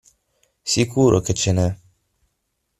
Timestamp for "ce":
1.35-1.51